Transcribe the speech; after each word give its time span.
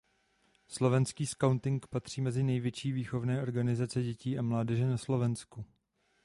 Slovenský 0.67 1.25
skauting 1.25 1.87
patří 1.87 2.21
mezi 2.21 2.43
největší 2.43 2.91
výchovné 2.91 3.41
organizace 3.41 4.03
dětí 4.03 4.37
a 4.39 4.41
mládeže 4.41 4.85
na 4.87 4.97
Slovensku. 4.97 5.65